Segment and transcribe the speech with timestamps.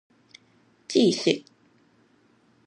[0.87, 1.45] 智識